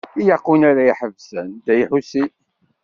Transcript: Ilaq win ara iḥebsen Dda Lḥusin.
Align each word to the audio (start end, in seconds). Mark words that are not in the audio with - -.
Ilaq 0.19 0.45
win 0.49 0.63
ara 0.69 0.81
iḥebsen 0.91 1.47
Dda 1.55 1.73
Lḥusin. 1.81 2.31